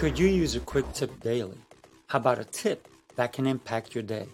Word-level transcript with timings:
Could 0.00 0.18
you 0.18 0.28
use 0.28 0.56
a 0.56 0.60
quick 0.60 0.90
tip 0.94 1.20
daily? 1.20 1.58
How 2.06 2.20
about 2.20 2.38
a 2.38 2.44
tip 2.44 2.88
that 3.16 3.34
can 3.34 3.46
impact 3.46 3.94
your 3.94 4.02
day? 4.02 4.26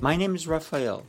My 0.00 0.16
name 0.16 0.34
is 0.34 0.48
Rafael. 0.48 1.06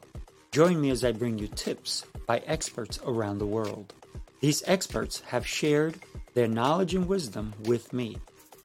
Join 0.52 0.80
me 0.80 0.92
as 0.92 1.04
I 1.04 1.14
bring 1.14 1.40
you 1.40 1.48
tips 1.48 2.06
by 2.28 2.44
experts 2.46 3.00
around 3.08 3.40
the 3.40 3.48
world. 3.48 3.96
These 4.40 4.62
experts 4.68 5.22
have 5.22 5.48
shared 5.48 5.96
their 6.36 6.48
knowledge 6.48 6.94
and 6.94 7.08
wisdom 7.08 7.56
with 7.64 7.92
me 7.92 8.18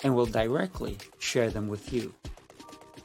and 0.04 0.14
will 0.14 0.26
directly 0.26 0.98
share 1.18 1.48
them 1.48 1.66
with 1.66 1.94
you. 1.94 2.12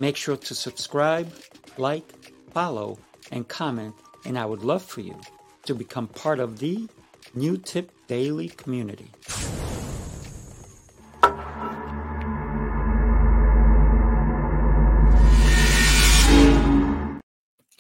Make 0.02 0.18
sure 0.18 0.36
to 0.36 0.54
subscribe, 0.54 1.32
like, 1.78 2.12
follow, 2.52 3.00
and 3.32 3.48
comment, 3.48 3.96
and 4.26 4.38
I 4.38 4.46
would 4.46 4.66
love 4.66 4.84
for 4.84 5.00
you 5.00 5.18
to 5.64 5.74
become 5.74 6.10
part 6.10 6.42
of 6.42 6.60
the 6.60 6.90
New 7.36 7.56
Tip 7.56 7.90
Daily 8.08 8.50
community. 8.50 9.12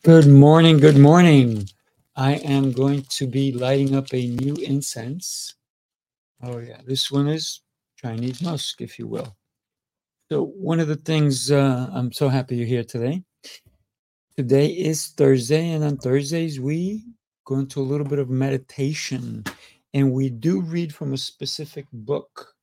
Good 0.03 0.25
morning, 0.25 0.77
good 0.77 0.97
morning. 0.97 1.69
I 2.15 2.33
am 2.37 2.71
going 2.71 3.03
to 3.03 3.27
be 3.27 3.51
lighting 3.51 3.95
up 3.95 4.11
a 4.11 4.25
new 4.29 4.55
incense. 4.55 5.53
Oh, 6.41 6.57
yeah, 6.57 6.79
this 6.87 7.11
one 7.11 7.27
is 7.27 7.61
Chinese 7.97 8.41
musk, 8.41 8.81
if 8.81 8.97
you 8.97 9.05
will. 9.05 9.37
So, 10.31 10.43
one 10.43 10.79
of 10.79 10.87
the 10.87 10.95
things 10.95 11.51
uh, 11.51 11.87
I'm 11.93 12.11
so 12.11 12.29
happy 12.29 12.55
you're 12.55 12.65
here 12.65 12.83
today. 12.83 13.21
Today 14.35 14.69
is 14.69 15.09
Thursday, 15.09 15.69
and 15.69 15.83
on 15.83 15.97
Thursdays, 15.97 16.59
we 16.59 17.05
go 17.45 17.59
into 17.59 17.79
a 17.79 17.83
little 17.83 18.07
bit 18.07 18.17
of 18.17 18.27
meditation 18.27 19.43
and 19.93 20.11
we 20.13 20.31
do 20.31 20.61
read 20.61 20.95
from 20.95 21.13
a 21.13 21.17
specific 21.17 21.85
book. 21.93 22.55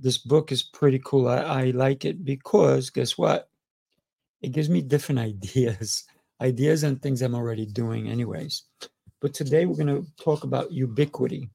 This 0.00 0.18
book 0.18 0.50
is 0.50 0.64
pretty 0.64 1.00
cool. 1.04 1.28
I, 1.28 1.36
I 1.36 1.64
like 1.70 2.04
it 2.04 2.24
because 2.24 2.90
guess 2.90 3.16
what? 3.16 3.48
It 4.40 4.50
gives 4.50 4.68
me 4.68 4.80
different 4.80 5.20
ideas 5.20 6.06
ideas 6.42 6.82
and 6.82 7.00
things 7.00 7.22
I'm 7.22 7.34
already 7.34 7.64
doing, 7.64 8.08
anyways. 8.08 8.64
But 9.20 9.32
today 9.32 9.64
we're 9.64 9.76
going 9.76 10.02
to 10.02 10.06
talk 10.22 10.44
about 10.44 10.72
ubiquity. 10.72 11.48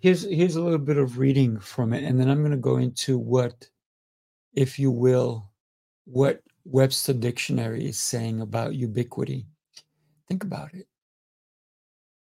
Here's 0.00 0.22
here's 0.24 0.56
a 0.56 0.62
little 0.62 0.78
bit 0.78 0.98
of 0.98 1.18
reading 1.18 1.58
from 1.58 1.94
it, 1.94 2.04
and 2.04 2.20
then 2.20 2.28
I'm 2.28 2.40
going 2.40 2.50
to 2.50 2.58
go 2.58 2.76
into 2.76 3.18
what, 3.18 3.66
if 4.52 4.78
you 4.78 4.90
will, 4.90 5.50
what 6.04 6.42
Webster 6.66 7.14
Dictionary 7.14 7.86
is 7.86 7.98
saying 7.98 8.42
about 8.42 8.74
ubiquity. 8.74 9.46
Think 10.28 10.44
about 10.44 10.74
it. 10.74 10.86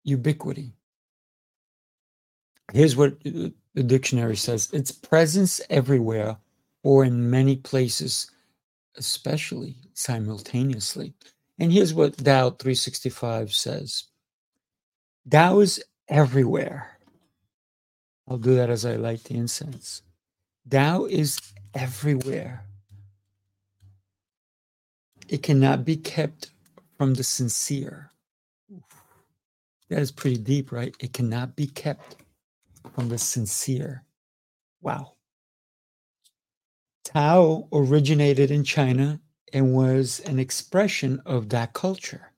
Ubiquity. 0.03 0.73
Here's 2.73 2.97
what 2.97 3.17
the 3.23 3.83
dictionary 3.83 4.35
says 4.35 4.69
its 4.73 4.91
presence 4.91 5.61
everywhere 5.69 6.37
or 6.83 7.05
in 7.05 7.29
many 7.29 7.55
places 7.55 8.29
especially 8.97 9.77
simultaneously. 9.93 11.13
And 11.59 11.71
here's 11.71 11.93
what 11.93 12.17
Tao 12.17 12.51
365 12.51 13.53
says 13.53 14.05
Tao 15.29 15.59
is 15.59 15.83
everywhere. 16.07 16.97
I'll 18.27 18.37
do 18.37 18.55
that 18.55 18.69
as 18.69 18.85
I 18.85 18.95
light 18.95 19.23
the 19.25 19.35
incense. 19.35 20.03
Tao 20.69 21.05
is 21.05 21.39
everywhere. 21.73 22.65
It 25.27 25.43
cannot 25.43 25.85
be 25.85 25.95
kept 25.97 26.51
from 26.97 27.13
the 27.13 27.23
sincere. 27.23 28.11
That 29.89 29.99
is 29.99 30.11
pretty 30.11 30.37
deep, 30.37 30.71
right? 30.71 30.95
It 30.99 31.13
cannot 31.13 31.55
be 31.55 31.67
kept 31.67 32.17
from 32.93 33.09
the 33.09 33.17
sincere. 33.17 34.03
Wow. 34.81 35.13
Tao 37.03 37.67
originated 37.71 38.51
in 38.51 38.63
China 38.63 39.19
and 39.53 39.73
was 39.73 40.19
an 40.21 40.39
expression 40.39 41.21
of 41.25 41.49
that 41.49 41.73
culture. 41.73 42.31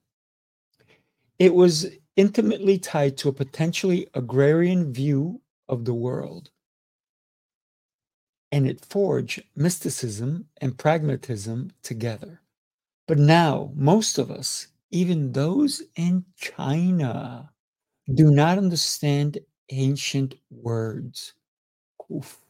It 1.38 1.54
was 1.54 1.86
intimately 2.16 2.78
tied 2.78 3.16
to 3.18 3.28
a 3.28 3.32
potentially 3.32 4.08
agrarian 4.14 4.92
view 4.92 5.40
of 5.68 5.84
the 5.84 5.94
world. 5.94 6.50
And 8.52 8.68
it 8.68 8.84
forged 8.84 9.42
mysticism 9.56 10.48
and 10.60 10.78
pragmatism 10.78 11.72
together. 11.82 12.40
But 13.08 13.18
now, 13.18 13.72
most 13.74 14.18
of 14.18 14.30
us, 14.30 14.68
even 14.90 15.32
those 15.32 15.82
in 15.96 16.24
China, 16.36 17.50
do 18.14 18.30
not 18.30 18.58
understand 18.58 19.38
ancient 19.70 20.34
words. 20.50 21.34
Oof. 22.12 22.41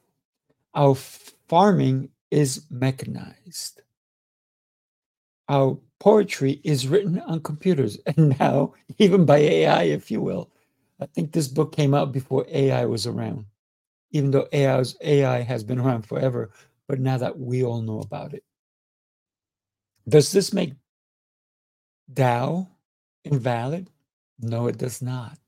Our 0.74 0.94
farming 0.94 2.10
is 2.30 2.66
mechanized. 2.70 3.82
Our 5.48 5.78
poetry 6.00 6.60
is 6.64 6.88
written 6.88 7.20
on 7.20 7.40
computers 7.42 7.98
and 8.06 8.38
now 8.40 8.74
even 8.98 9.26
by 9.26 9.38
AI, 9.38 9.84
if 9.84 10.10
you 10.10 10.20
will. 10.20 10.50
I 11.00 11.06
think 11.06 11.32
this 11.32 11.48
book 11.48 11.74
came 11.74 11.94
out 11.94 12.12
before 12.12 12.46
AI 12.50 12.86
was 12.86 13.06
around, 13.06 13.46
even 14.12 14.30
though 14.32 14.48
AI's, 14.52 14.96
AI 15.02 15.42
has 15.42 15.64
been 15.64 15.80
around 15.80 16.02
forever, 16.06 16.52
but 16.88 17.00
now 17.00 17.18
that 17.18 17.38
we 17.38 17.64
all 17.64 17.82
know 17.82 18.00
about 18.00 18.34
it. 18.34 18.44
Does 20.08 20.32
this 20.32 20.52
make 20.52 20.74
Tao 22.14 22.68
invalid? 23.24 23.90
No, 24.40 24.68
it 24.68 24.78
does 24.78 25.02
not. 25.02 25.38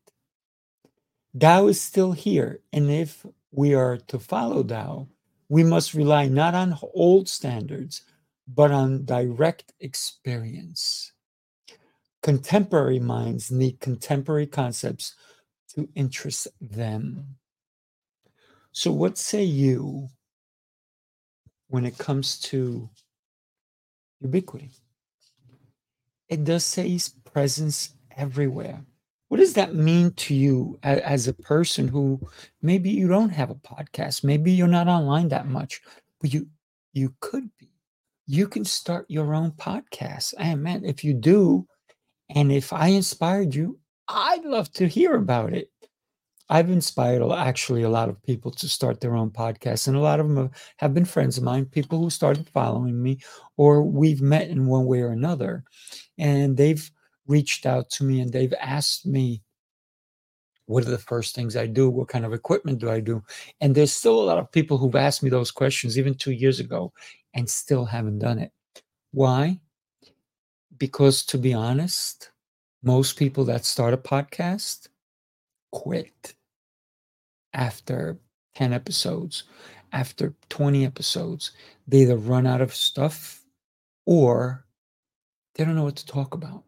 Tao 1.38 1.68
is 1.68 1.80
still 1.80 2.12
here. 2.12 2.60
And 2.72 2.91
if 2.91 3.26
we 3.54 3.75
are 3.75 3.98
to 4.09 4.20
follow 4.20 4.65
Tao, 4.65 5.09
we 5.48 5.65
must 5.65 5.94
rely 5.94 6.28
not 6.28 6.54
on 6.54 6.78
old 6.94 7.28
standards, 7.28 8.03
but 8.48 8.72
on 8.72 9.06
direct 9.06 9.72
experience. 9.81 11.12
Contemporary 12.22 13.00
minds 13.00 13.50
need 13.53 13.81
contemporary 13.81 14.47
concepts 14.47 15.15
to 15.75 15.88
interest 15.94 16.48
them. 16.60 17.37
So, 18.72 18.92
what 18.92 19.19
say 19.19 19.44
you 19.44 20.09
when 21.69 21.86
it 21.86 21.98
comes 21.98 22.41
to 22.41 22.91
ubiquity? 24.21 24.71
It 26.28 26.44
does 26.44 26.65
say 26.65 26.88
his 26.88 27.10
presence 27.10 27.92
everywhere. 28.16 28.84
What 29.34 29.41
does 29.41 29.55
that 29.55 29.75
mean 29.75 30.12
to 30.12 30.33
you 30.33 30.78
as, 30.84 31.27
a 31.27 31.34
person 31.34 31.89
who 31.89 32.21
maybe 32.62 32.89
you 32.89 33.09
don't 33.09 33.31
have 33.31 33.50
a 33.50 33.56
podcast, 33.56 34.22
maybe 34.22 34.53
you're 34.53 34.69
not 34.69 34.87
online 34.87 35.27
that 35.31 35.49
much, 35.49 35.81
but 36.21 36.33
you 36.33 36.47
you 36.93 37.12
could 37.19 37.50
be. 37.59 37.69
You 38.28 38.47
can 38.47 38.65
start 38.65 39.06
your 39.09 39.34
own 39.34 39.50
podcast. 39.50 40.34
And 40.39 40.62
man, 40.62 40.84
if 40.84 41.03
you 41.03 41.15
do, 41.15 41.67
and 42.31 42.53
if 42.53 42.72
I 42.72 42.87
inspired 42.87 43.56
you, 43.56 43.81
I'd 44.06 44.45
love 44.45 44.71
to 44.75 44.87
hear 44.87 45.17
about 45.17 45.53
it. 45.53 45.69
I've 46.49 46.71
inspired 46.71 47.28
actually 47.33 47.83
a 47.83 47.89
lot 47.89 48.09
of 48.09 48.22
people 48.22 48.53
to 48.53 48.69
start 48.69 49.01
their 49.01 49.16
own 49.16 49.31
podcasts, 49.31 49.89
and 49.89 49.97
a 49.97 50.01
lot 50.01 50.21
of 50.21 50.28
them 50.28 50.49
have 50.77 50.95
been 50.95 51.05
friends 51.05 51.39
of 51.39 51.43
mine, 51.43 51.65
people 51.65 51.99
who 51.99 52.09
started 52.09 52.49
following 52.51 53.03
me, 53.03 53.19
or 53.56 53.83
we've 53.83 54.22
met 54.22 54.47
in 54.49 54.69
one 54.69 54.87
way 54.87 55.01
or 55.01 55.09
another, 55.09 55.65
and 56.19 56.56
they've 56.56 56.89
reached 57.26 57.66
out 57.66 57.90
to 57.90 58.04
me 58.04 58.20
and 58.20 58.32
they've 58.32 58.54
asked 58.60 59.06
me 59.06 59.42
what 60.66 60.86
are 60.86 60.90
the 60.90 60.98
first 60.98 61.34
things 61.34 61.56
I 61.56 61.66
do? 61.66 61.90
What 61.90 62.08
kind 62.08 62.24
of 62.24 62.32
equipment 62.32 62.78
do 62.78 62.90
I 62.90 63.00
do? 63.00 63.22
And 63.60 63.74
there's 63.74 63.92
still 63.92 64.20
a 64.20 64.24
lot 64.24 64.38
of 64.38 64.50
people 64.50 64.78
who've 64.78 64.96
asked 64.96 65.22
me 65.22 65.30
those 65.30 65.50
questions 65.50 65.98
even 65.98 66.14
two 66.14 66.32
years 66.32 66.58
ago 66.60 66.92
and 67.34 67.48
still 67.48 67.84
haven't 67.84 68.20
done 68.20 68.38
it. 68.38 68.50
Why? 69.10 69.60
Because 70.78 71.24
to 71.26 71.38
be 71.38 71.52
honest, 71.52 72.30
most 72.82 73.16
people 73.16 73.44
that 73.44 73.64
start 73.64 73.94
a 73.94 73.98
podcast 73.98 74.88
quit 75.70 76.34
after 77.52 78.18
10 78.54 78.72
episodes, 78.72 79.44
after 79.92 80.34
20 80.48 80.84
episodes. 80.84 81.53
They 81.86 81.98
either 81.98 82.16
run 82.16 82.47
out 82.47 82.60
of 82.60 82.74
stuff 82.74 83.42
or 84.06 84.65
they 85.54 85.65
don't 85.65 85.77
know 85.77 85.84
what 85.84 85.97
to 85.97 86.06
talk 86.06 86.34
about 86.34 86.65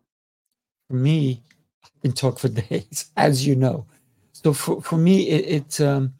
for 0.88 0.94
me, 0.94 1.42
I 1.84 1.88
can 2.02 2.12
talk 2.12 2.38
for 2.38 2.48
days, 2.70 3.10
as 3.16 3.46
you 3.46 3.56
know. 3.56 3.86
So 4.32 4.52
for, 4.52 4.82
for 4.82 4.96
me, 4.96 5.28
it, 5.28 5.44
it's 5.46 5.80
um, 5.80 6.14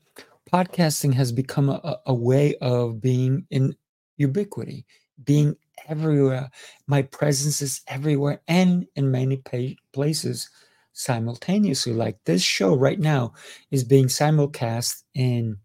podcasting 0.53 1.15
has 1.15 1.33
become 1.33 1.69
a, 1.69 2.01
a 2.07 2.15
way 2.15 2.55
of 2.61 3.01
being 3.01 3.47
in 3.51 3.75
ubiquity, 4.17 4.87
being 5.25 5.57
everywhere. 5.89 6.51
My 6.87 7.03
presence 7.03 7.61
is 7.63 7.83
everywhere 7.87 8.41
and 8.49 8.87
in 8.97 9.11
many 9.11 9.37
pa- 9.37 9.77
places 9.93 10.49
simultaneously. 10.93 11.93
Like 11.93 12.19
this 12.25 12.43
show 12.43 12.75
right 12.75 12.99
now 12.99 13.35
is 13.71 13.85
being 13.85 14.07
simulcast 14.07 15.03
in 15.15 15.59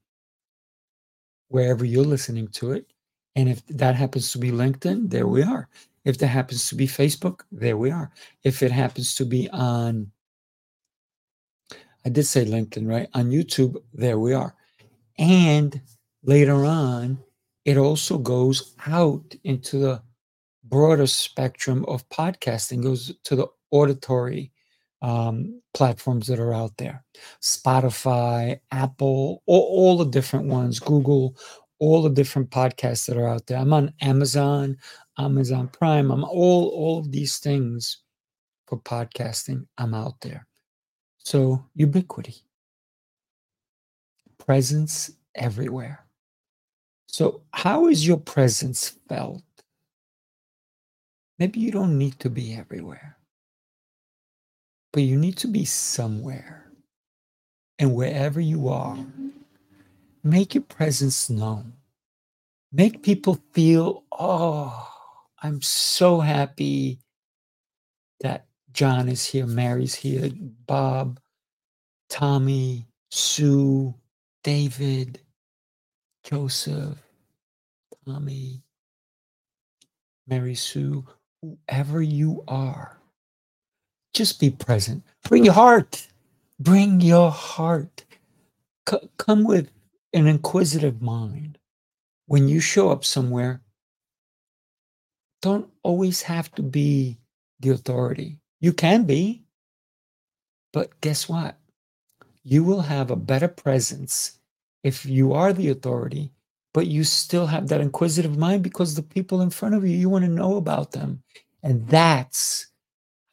wherever 1.48 1.86
you're 1.86 2.03
listening 2.03 2.48
to 2.50 2.71
it. 2.71 2.86
And 3.36 3.50
if 3.50 3.66
that 3.68 3.95
happens 3.95 4.31
to 4.31 4.38
be 4.38 4.51
LinkedIn, 4.51 5.10
there 5.10 5.28
we 5.28 5.44
are. 5.44 5.69
If 6.04 6.18
that 6.18 6.28
happens 6.28 6.68
to 6.69 6.75
be 6.75 6.88
Facebook, 6.88 7.42
there 7.51 7.78
we 7.78 7.92
are. 7.92 8.12
If 8.44 8.63
it 8.63 8.72
happens 8.72 9.16
to 9.16 9.25
be 9.25 9.50
on, 9.51 10.12
I 12.06 12.10
did 12.10 12.25
say 12.25 12.45
LinkedIn, 12.45 12.88
right? 12.88 13.07
On 13.13 13.30
YouTube, 13.30 13.78
there 13.94 14.19
we 14.19 14.33
are. 14.33 14.56
And 15.18 15.80
later 16.24 16.66
on, 16.66 17.19
it 17.66 17.78
also 17.78 18.18
goes 18.18 18.75
out 18.88 19.36
into 19.44 19.77
the 19.77 20.01
broader 20.63 21.07
spectrum 21.07 21.86
of 21.88 22.07
podcasting, 22.10 22.81
goes 22.81 23.13
to 23.24 23.36
the 23.36 23.48
auditory 23.69 24.51
um, 25.01 25.62
platforms 25.74 26.27
that 26.27 26.39
are 26.39 26.54
out 26.54 26.77
there 26.77 27.04
Spotify, 27.42 28.60
Apple, 28.72 29.42
all, 29.45 29.62
all 29.62 29.98
the 29.98 30.06
different 30.06 30.45
ones, 30.45 30.80
Google, 30.80 31.36
all 31.81 32.04
the 32.04 32.10
different 32.12 32.48
podcasts 32.51 33.07
that 33.07 33.18
are 33.18 33.28
out 33.28 33.48
there. 33.48 33.57
I'm 33.57 33.74
on 33.74 33.92
Amazon, 34.01 34.78
Amazon 35.18 35.68
Prime, 35.68 36.12
I'm 36.12 36.24
all, 36.24 36.69
all 36.69 37.00
of 37.00 37.12
these 37.12 37.39
things 37.39 38.04
for 38.68 38.80
podcasting. 38.80 39.66
I'm 39.80 39.95
out 39.95 40.13
there. 40.22 40.45
So, 41.18 41.66
ubiquity, 41.74 42.36
presence 44.38 45.10
everywhere. 45.33 46.06
So, 47.07 47.42
how 47.51 47.88
is 47.88 48.07
your 48.07 48.18
presence 48.18 48.94
felt? 49.10 49.42
Maybe 51.39 51.60
you 51.60 51.72
don't 51.72 51.98
need 51.98 52.19
to 52.19 52.30
be 52.30 52.54
everywhere, 52.56 53.18
but 54.94 55.01
you 55.01 55.18
need 55.18 55.38
to 55.38 55.48
be 55.48 55.66
somewhere. 55.66 56.72
And 57.80 57.95
wherever 57.95 58.39
you 58.39 58.68
are, 58.68 59.04
make 60.23 60.56
your 60.56 60.63
presence 60.63 61.29
known. 61.29 61.73
Make 62.71 63.03
people 63.03 63.39
feel, 63.53 64.03
oh, 64.12 64.89
I'm 65.41 65.62
so 65.62 66.19
happy 66.21 67.00
that 68.21 68.45
John 68.73 69.09
is 69.09 69.25
here, 69.25 69.47
Mary's 69.47 69.95
here, 69.95 70.31
Bob, 70.68 71.19
Tommy, 72.09 72.88
Sue, 73.12 73.95
David, 74.44 75.21
Joseph, 76.24 76.97
Tommy, 78.06 78.63
Mary 80.27 80.56
Sue, 80.56 81.06
whoever 81.41 82.01
you 82.01 82.44
are, 82.47 82.97
just 84.13 84.39
be 84.39 84.50
present. 84.50 85.03
Bring 85.27 85.45
your 85.45 85.53
heart. 85.53 86.07
Bring 86.59 87.01
your 87.01 87.31
heart. 87.31 88.06
C- 88.89 89.09
come 89.17 89.44
with 89.44 89.69
an 90.13 90.28
inquisitive 90.28 91.02
mind. 91.02 91.58
When 92.28 92.48
you 92.48 92.60
show 92.60 92.90
up 92.90 93.04
somewhere, 93.04 93.62
don't 95.42 95.69
always 95.84 96.22
have 96.22 96.52
to 96.56 96.62
be 96.62 97.18
the 97.60 97.69
authority. 97.72 98.40
You 98.60 98.74
can 98.74 99.04
be, 99.04 99.44
but 100.72 101.00
guess 101.02 101.28
what? 101.28 101.58
You 102.44 102.63
will 102.63 102.81
have 102.81 103.12
a 103.12 103.16
better 103.16 103.48
presence 103.48 104.40
if 104.84 105.06
you 105.06 105.34
are 105.34 105.54
the 105.54 105.69
authority, 105.69 106.31
but 106.74 106.88
you 106.88 107.04
still 107.04 107.48
have 107.48 107.68
that 107.68 107.81
inquisitive 107.81 108.38
mind 108.38 108.63
because 108.63 108.96
the 108.96 109.04
people 109.04 109.42
in 109.42 109.50
front 109.50 109.75
of 109.75 109.86
you, 109.86 109.96
you 109.96 110.10
want 110.10 110.25
to 110.25 110.31
know 110.31 110.58
about 110.58 110.92
them. 110.92 111.22
And 111.63 111.88
that's 111.88 112.68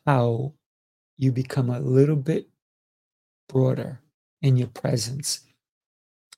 how 0.07 0.55
you 1.17 1.33
become 1.33 1.71
a 1.71 1.81
little 1.81 2.17
bit 2.17 2.49
broader 3.49 4.01
in 4.43 4.57
your 4.57 4.69
presence. 4.69 5.41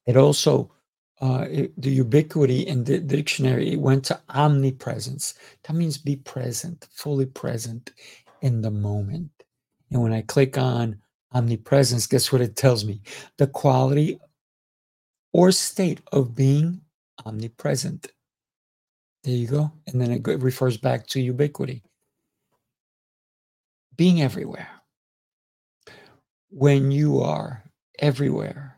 It 0.07 0.17
also, 0.17 0.73
uh, 1.21 1.47
it, 1.51 1.81
the 1.81 1.91
ubiquity 1.91 2.67
in 2.67 2.85
the 2.85 2.99
dictionary, 2.99 3.73
it 3.73 3.81
went 3.81 4.05
to 4.07 4.21
omnipresence. 4.31 5.35
That 5.65 5.75
means 5.75 5.99
be 5.99 6.17
present, 6.17 6.89
fully 6.93 7.27
present 7.27 7.93
in 8.43 8.63
the 8.63 8.71
moment. 8.71 9.31
And 9.91 10.03
when 10.03 10.13
I 10.13 10.23
click 10.23 10.57
on 10.57 11.01
omnipresence, 11.33 12.07
guess 12.07 12.33
what 12.33 12.41
it 12.41 12.57
tells 12.57 12.85
me? 12.85 13.03
The 13.39 13.47
quality 13.47 14.19
or 15.33 15.53
state 15.53 16.01
of 16.13 16.35
being 16.35 16.81
omnipresent. 17.25 18.09
There 19.23 19.35
you 19.35 19.47
go. 19.47 19.71
And 19.87 20.01
then 20.01 20.11
it 20.13 20.27
refers 20.27 20.77
back 20.77 21.07
to 21.09 21.21
ubiquity. 21.21 21.83
Being 23.97 24.23
everywhere. 24.23 24.69
When 26.49 26.91
you 26.91 27.21
are 27.21 27.63
everywhere, 27.99 28.70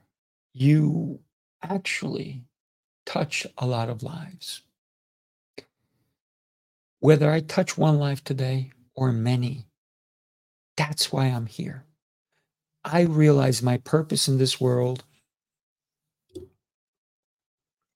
you 0.53 1.21
actually 1.63 2.45
touch 3.07 3.47
a 3.59 3.67
lot 3.67 3.89
of 3.89 4.03
lives. 4.03 4.63
Whether 7.01 7.31
I 7.31 7.41
touch 7.41 7.77
one 7.77 7.99
life 7.99 8.23
today 8.23 8.71
or 8.95 9.13
many, 9.13 9.67
that's 10.77 11.13
why 11.13 11.27
I'm 11.27 11.47
here. 11.47 11.85
I 12.85 13.03
realize 13.03 13.63
my 13.63 13.79
purpose 13.79 14.29
in 14.29 14.39
this 14.39 14.61
world 14.61 15.05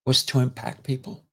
was 0.05 0.25
to 0.27 0.39
impact 0.39 0.85
people, 0.85 1.25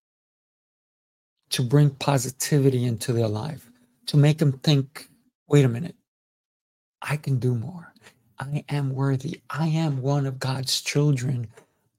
to 1.52 1.62
bring 1.62 1.92
positivity 1.92 2.86
into 2.86 3.14
their 3.14 3.28
life, 3.28 3.70
to 4.08 4.18
make 4.18 4.40
them 4.40 4.54
think, 4.60 5.08
wait 5.48 5.66
a 5.66 5.70
minute, 5.70 5.96
I 7.02 7.18
can 7.18 7.38
do 7.38 7.54
more. 7.54 7.93
I 8.44 8.66
am 8.70 8.90
worthy. 8.90 9.42
I 9.50 9.68
am 9.68 10.02
one 10.02 10.26
of 10.26 10.38
God's 10.38 10.82
children. 10.82 11.48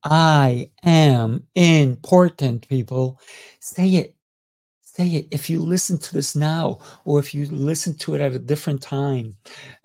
I 0.02 0.70
am 0.82 1.46
important, 1.54 2.68
people. 2.68 3.18
Say 3.60 3.88
it. 3.96 4.14
Say 4.82 5.08
it. 5.08 5.28
If 5.30 5.48
you 5.48 5.60
listen 5.60 5.96
to 5.98 6.12
this 6.12 6.36
now, 6.36 6.80
or 7.06 7.18
if 7.18 7.34
you 7.34 7.46
listen 7.46 7.96
to 7.96 8.14
it 8.14 8.20
at 8.20 8.34
a 8.34 8.38
different 8.38 8.82
time, 8.82 9.34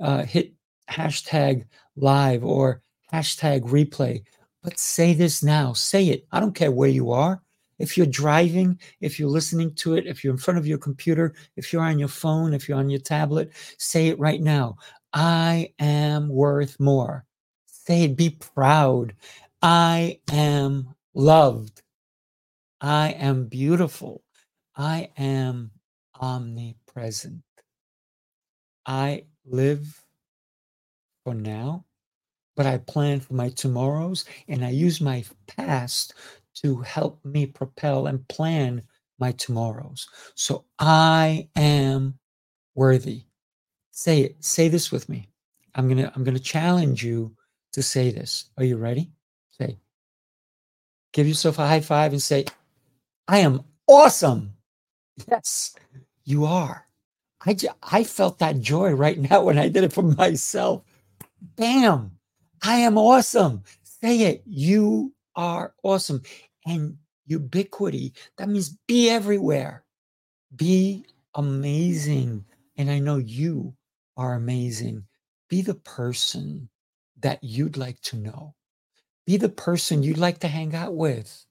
uh, 0.02 0.24
hit 0.24 0.54
hashtag 0.90 1.66
live 1.96 2.44
or 2.44 2.82
hashtag 3.14 3.62
replay. 3.62 4.24
But 4.62 4.78
say 4.78 5.14
this 5.14 5.42
now. 5.42 5.72
Say 5.72 6.10
it. 6.10 6.28
I 6.34 6.42
don't 6.42 6.56
care 6.56 6.72
where 6.72 6.90
you 6.90 7.12
are. 7.12 7.42
If 7.80 7.96
you're 7.96 8.06
driving, 8.06 8.78
if 9.00 9.18
you're 9.18 9.30
listening 9.30 9.74
to 9.76 9.96
it, 9.96 10.06
if 10.06 10.22
you're 10.22 10.34
in 10.34 10.40
front 10.40 10.58
of 10.58 10.68
your 10.68 10.78
computer, 10.78 11.34
if 11.56 11.72
you're 11.72 11.82
on 11.82 11.98
your 11.98 12.10
phone, 12.10 12.54
if 12.54 12.68
you're 12.68 12.78
on 12.78 12.90
your 12.90 13.00
tablet, 13.00 13.52
say 13.78 14.10
it 14.10 14.20
right 14.20 14.42
now. 14.42 14.76
I 15.14 15.74
am 15.80 16.30
worth 16.30 16.80
more. 16.80 17.26
Say 17.66 18.04
it. 18.04 18.16
Be 18.16 18.32
proud. 18.32 19.16
I 19.62 20.20
am 20.32 20.96
loved. 21.14 21.82
I 22.82 23.10
am 23.12 23.46
beautiful. 23.46 24.24
I 24.76 25.10
am 25.18 25.72
omnipresent. 26.20 27.44
I 28.86 29.26
live 29.46 30.06
for 31.24 31.34
now 31.34 31.86
but 32.60 32.66
I 32.66 32.78
plan 32.78 33.22
for 33.22 33.36
my 33.36 33.48
tomorrows 33.48 34.26
and 34.50 34.66
I 34.66 34.72
use 34.72 35.00
my 35.00 35.24
past 35.48 36.14
to 36.56 36.82
help 36.82 37.24
me 37.24 37.46
propel 37.46 38.08
and 38.08 38.28
plan 38.28 38.84
my 39.18 39.32
tomorrows. 39.32 40.10
So 40.36 40.66
I 40.78 41.48
am 41.56 42.20
worthy. 42.76 43.24
Say 44.00 44.22
it. 44.22 44.42
Say 44.42 44.70
this 44.70 44.94
with 44.94 45.10
me. 45.10 45.28
I'm 45.76 45.90
going 45.90 45.98
to 45.98 46.10
I'm 46.16 46.24
going 46.24 46.38
to 46.38 46.42
challenge 46.42 47.04
you 47.04 47.36
to 47.74 47.84
say 47.84 48.12
this. 48.12 48.46
Are 48.58 48.64
you 48.64 48.78
ready? 48.78 49.12
Say. 49.52 49.78
Give 51.12 51.28
yourself 51.28 51.60
a 51.60 51.68
high 51.68 51.82
five 51.82 52.14
and 52.14 52.22
say, 52.22 52.46
"I 53.28 53.40
am 53.40 53.66
awesome." 53.88 54.54
Yes, 55.30 55.76
you 56.24 56.46
are. 56.46 56.88
I, 57.46 57.58
I 57.84 58.06
felt 58.06 58.40
that 58.40 58.62
joy 58.62 58.92
right 58.94 59.20
now 59.30 59.44
when 59.44 59.58
I 59.58 59.68
did 59.68 59.84
it 59.84 59.92
for 59.92 60.04
myself. 60.04 60.82
Bam. 61.58 62.12
I 62.64 62.76
am 62.78 62.98
awesome. 62.98 63.64
Say 63.84 64.22
it. 64.22 64.44
You 64.46 65.12
are 65.36 65.74
awesome. 65.84 66.22
And 66.66 66.98
ubiquity, 67.26 68.14
that 68.38 68.48
means 68.48 68.78
be 68.88 69.10
everywhere. 69.10 69.84
Be 70.56 71.06
amazing. 71.36 72.46
And 72.78 72.90
I 72.90 73.00
know 73.00 73.18
you 73.18 73.76
are 74.20 74.36
amazing. 74.36 75.06
Be 75.50 75.64
the 75.64 75.76
person 75.76 76.70
that 77.22 77.44
you'd 77.44 77.78
like 77.78 78.02
to 78.04 78.18
know. 78.18 78.56
Be 79.26 79.38
the 79.38 79.50
person 79.50 80.04
you'd 80.04 80.20
like 80.20 80.40
to 80.40 80.50
hang 80.50 80.76
out 80.76 80.96
with. 80.96 81.46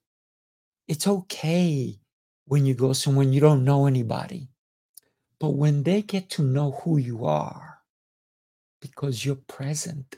It's 0.88 1.08
okay 1.08 1.98
when 2.46 2.66
you 2.66 2.74
go 2.74 2.92
somewhere 2.94 3.26
you 3.26 3.40
don't 3.40 3.64
know 3.64 3.86
anybody. 3.86 4.48
But 5.40 5.50
when 5.50 5.84
they 5.84 6.02
get 6.02 6.30
to 6.32 6.42
know 6.42 6.72
who 6.84 6.98
you 6.98 7.26
are, 7.26 7.80
because 8.82 9.24
you're 9.24 9.36
present, 9.36 10.16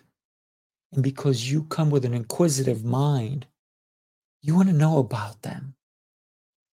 and 0.93 1.03
because 1.03 1.51
you 1.51 1.65
come 1.65 1.91
with 1.91 2.05
an 2.05 2.15
inquisitive 2.15 2.85
mind, 2.85 3.47
you 4.43 4.57
want 4.57 4.69
to 4.69 4.75
know 4.75 4.99
about 4.99 5.43
them. 5.43 5.75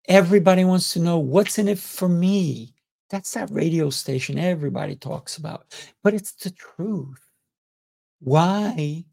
Everybody 0.07 0.65
wants 0.65 0.93
to 0.93 1.01
know 1.01 1.19
what's 1.19 1.59
in 1.59 1.69
it 1.69 1.79
for 1.79 2.09
me. 2.09 2.75
That's 3.09 3.33
that 3.33 3.49
radio 3.51 3.89
station 3.89 4.37
everybody 4.37 4.95
talks 4.95 5.37
about, 5.37 5.73
but 6.03 6.13
it's 6.13 6.33
the 6.33 6.51
truth. 6.51 7.21
Why 8.19 9.05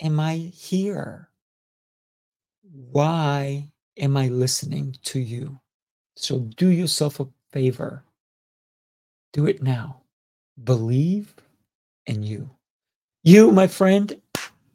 am 0.00 0.18
I 0.18 0.36
here? 0.36 1.28
Why 2.62 3.70
am 3.98 4.16
I 4.16 4.28
listening 4.28 4.96
to 5.04 5.20
you? 5.20 5.60
So 6.16 6.40
do 6.40 6.68
yourself 6.68 7.20
a 7.20 7.28
favor. 7.52 8.04
Do 9.32 9.46
it 9.46 9.62
now. 9.62 10.02
Believe 10.64 11.34
in 12.06 12.22
you. 12.22 12.50
You, 13.22 13.52
my 13.52 13.66
friend, 13.66 14.20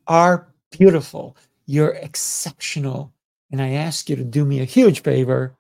are 0.08 0.48
beautiful. 0.72 1.36
You're 1.66 1.96
exceptional. 1.96 3.12
And 3.52 3.62
I 3.62 3.72
ask 3.72 4.10
you 4.10 4.16
to 4.16 4.24
do 4.24 4.46
me 4.46 4.62
a 4.62 4.66
huge 4.66 5.02
favor 5.02 5.56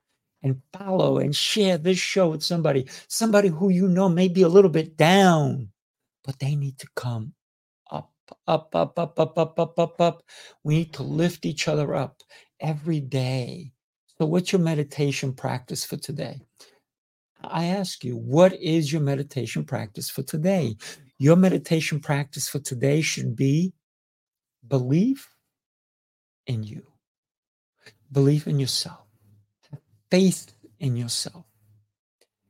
and 0.46 0.62
follow 0.72 1.18
and 1.18 1.36
share 1.36 1.75
this 1.78 1.98
show 1.98 2.30
with 2.30 2.44
somebody, 2.44 2.86
somebody 3.08 3.48
who 3.48 3.70
you 3.70 3.88
know 3.88 4.08
may 4.08 4.28
be 4.28 4.44
a 4.44 4.48
little 4.48 4.70
bit 4.70 4.96
down, 4.96 5.70
but 6.24 6.38
they 6.38 6.56
need 6.56 6.78
to 6.78 6.88
come 6.96 7.34
up, 7.92 8.14
up, 8.48 8.75
up, 8.75 8.98
up, 9.00 9.20
up, 9.20 9.38
up, 9.40 9.60
up, 9.60 9.80
up, 9.80 10.00
up. 10.00 10.24
We 10.64 10.75
need 10.75 10.94
to 10.94 11.04
lift 11.04 11.48
each 11.48 11.68
other 11.68 11.96
up 11.96 12.22
every 12.60 13.00
day. 13.00 13.72
So, 14.20 14.28
what's 14.28 14.52
your 14.52 14.62
meditation 14.62 15.34
practice 15.34 15.84
for 15.84 15.98
today? 15.98 16.40
I 17.44 17.66
ask 17.66 18.04
you, 18.04 18.16
what 18.16 18.54
is 18.54 18.94
your 18.94 19.02
meditation 19.02 19.66
practice 19.66 20.12
for 20.12 20.22
today? 20.22 20.78
Your 21.18 21.36
meditation 21.36 22.00
practice 22.00 22.48
for 22.48 22.60
today 22.60 23.02
should 23.02 23.36
be 23.36 23.74
belief 24.68 25.28
in 26.46 26.64
you, 26.64 26.84
believe 28.12 28.48
in 28.48 28.60
yourself, 28.60 29.05
faith 30.12 30.54
in 30.80 30.96
yourself. 30.96 31.46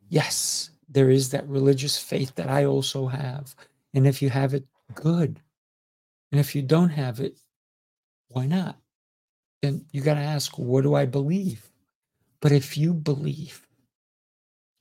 Yes, 0.09 0.69
there 0.89 1.09
is 1.09 1.29
that 1.29 1.47
religious 1.47 1.97
faith 1.97 2.33
that 2.35 2.49
I 2.49 2.65
also 2.65 3.07
have. 3.07 3.55
And 3.93 4.05
if 4.07 4.21
you 4.21 4.29
have 4.29 4.53
it, 4.53 4.65
good. 4.93 5.39
And 6.31 6.39
if 6.39 6.55
you 6.55 6.61
don't 6.61 6.89
have 6.89 7.19
it, 7.19 7.37
why 8.27 8.45
not? 8.45 8.77
Then 9.61 9.85
you 9.91 10.01
got 10.01 10.15
to 10.15 10.21
ask, 10.21 10.57
what 10.57 10.83
do 10.83 10.93
I 10.93 11.05
believe? 11.05 11.69
But 12.41 12.51
if 12.51 12.77
you 12.77 12.93
believe 12.93 13.65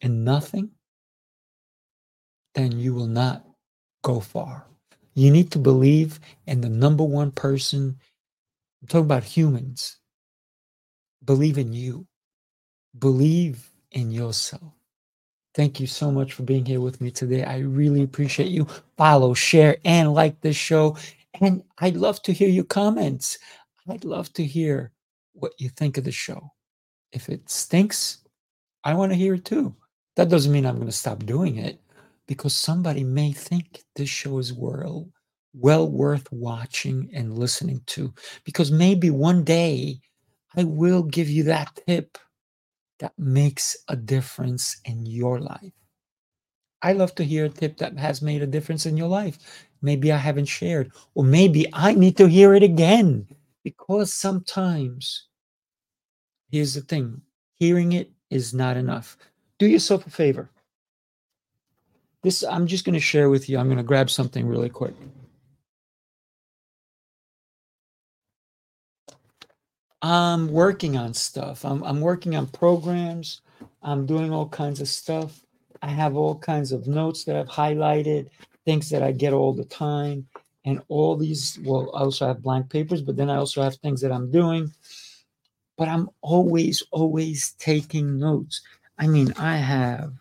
in 0.01 0.25
nothing, 0.25 0.71
then 2.55 2.79
you 2.79 2.95
will 2.95 3.07
not 3.07 3.45
go 4.03 4.21
far. 4.21 4.67
You 5.15 5.31
need 5.31 5.51
to 5.53 5.59
believe 5.59 6.21
in 6.47 6.61
the 6.61 6.69
number 6.69 7.05
one 7.05 7.31
person. 7.31 7.97
I'm 8.83 8.89
talking 8.89 9.07
about 9.07 9.25
humans. 9.25 9.97
Believe 11.25 11.57
in 11.57 11.73
you. 11.73 12.07
Believe 12.99 13.71
in 13.93 14.11
yourself. 14.11 14.73
Thank 15.55 15.79
you 15.79 15.87
so 15.87 16.11
much 16.11 16.33
for 16.33 16.43
being 16.43 16.65
here 16.65 16.81
with 16.81 17.01
me 17.01 17.11
today. 17.11 17.45
I 17.45 17.59
really 17.59 18.03
appreciate 18.03 18.49
you. 18.49 18.67
Follow, 18.97 19.35
share, 19.35 19.77
and 19.85 20.13
like 20.13 20.41
this 20.41 20.57
show. 20.57 20.97
And 21.41 21.63
I'd 21.79 21.97
love 21.97 22.23
to 22.23 22.33
hear 22.33 22.49
your 22.49 22.65
comments. 22.65 23.39
I'd 23.89 24.05
love 24.05 24.33
to 24.35 24.45
hear 24.45 24.93
what 25.33 25.53
you 25.59 25.69
think 25.69 25.97
of 25.97 26.05
the 26.05 26.13
show. 26.13 26.51
If 27.13 27.29
it 27.29 27.49
stinks, 27.49 28.19
I 28.83 28.95
want 28.95 29.13
to 29.13 29.17
hear 29.17 29.35
it 29.35 29.45
too. 29.45 29.75
That 30.17 30.29
doesn't 30.29 30.53
mean 30.53 30.67
I'm 30.67 30.77
going 30.77 30.87
to 30.87 30.93
stop 30.93 31.25
doing 31.25 31.59
it 31.59 31.81
because 32.27 32.55
somebody 32.55 33.05
may 33.05 33.33
think 33.33 33.83
this 33.95 34.09
show 34.09 34.39
is 34.39 34.53
well, 34.53 35.09
well 35.53 35.89
worth 35.89 36.31
watching 36.33 37.11
and 37.13 37.39
listening 37.39 37.81
to. 37.87 38.13
Because 38.45 38.73
maybe 38.73 39.11
one 39.11 39.45
day 39.45 40.01
I 40.57 40.65
will 40.65 41.03
give 41.03 41.29
you 41.29 41.45
that 41.45 41.79
tip 41.87 42.19
that 43.01 43.13
makes 43.19 43.77
a 43.89 43.97
difference 43.97 44.81
in 44.85 45.05
your 45.07 45.41
life. 45.41 45.73
I 46.83 46.93
love 46.93 47.15
to 47.17 47.25
hear 47.25 47.47
a 47.47 47.49
tip 47.49 47.79
that 47.79 47.99
has 47.99 48.23
made 48.23 48.43
a 48.43 48.47
difference 48.47 48.87
in 48.87 48.97
your 48.97 49.09
life. 49.09 49.39
Maybe 49.83 50.13
I 50.13 50.17
haven't 50.17 50.47
shared, 50.47 50.93
or 51.15 51.25
maybe 51.25 51.67
I 51.73 51.95
need 51.95 52.17
to 52.19 52.29
hear 52.29 52.55
it 52.55 52.63
again 52.63 53.27
because 53.63 54.13
sometimes, 54.13 55.29
here's 56.51 56.75
the 56.75 56.83
thing 56.83 57.21
hearing 57.55 57.93
it 57.93 58.11
is 58.31 58.53
not 58.53 58.77
enough. 58.77 59.17
Do 59.59 59.67
yourself 59.67 60.07
a 60.07 60.11
favor 60.11 60.51
this 62.25 62.43
I'm 62.43 62.67
just 62.67 62.85
going 62.85 62.95
to 62.95 63.01
share 63.01 63.31
with 63.31 63.49
you. 63.49 63.59
I'm 63.59 63.67
going 63.67 63.77
to 63.77 63.85
grab 63.85 64.11
something 64.11 64.49
really 64.49 64.71
quick. 64.71 64.95
I'm 70.05 70.49
working 70.49 70.99
on 70.99 71.15
stuff. 71.15 71.65
I'm, 71.65 71.83
I'm 71.83 72.03
working 72.03 72.37
on 72.37 72.47
programs. 72.49 73.41
I'm 73.83 74.05
doing 74.05 74.33
all 74.33 74.47
kinds 74.49 74.83
of 74.83 74.89
stuff. 74.89 75.41
I 75.81 75.89
have 75.89 76.15
all 76.15 76.39
kinds 76.39 76.73
of 76.73 76.87
notes 76.87 77.25
that 77.25 77.37
I've 77.37 77.49
highlighted, 77.49 78.29
things 78.67 78.91
that 78.91 79.03
I 79.03 79.13
get 79.13 79.33
all 79.33 79.55
the 79.55 79.65
time. 79.65 80.27
And 80.67 80.83
all 80.89 81.17
these, 81.17 81.59
well, 81.65 81.91
I 81.95 82.01
also 82.01 82.27
have 82.27 82.43
blank 82.43 82.69
papers, 82.69 83.01
but 83.01 83.17
then 83.17 83.31
I 83.31 83.37
also 83.37 83.63
have 83.63 83.77
things 83.77 84.03
that 84.03 84.13
I'm 84.13 84.31
doing. 84.31 84.71
But 85.79 85.89
I'm 85.89 86.11
always, 86.21 86.83
always 86.91 87.53
taking 87.59 88.19
notes. 88.19 88.61
I 88.99 89.07
mean, 89.07 89.33
I 89.39 89.57
have, 89.57 90.13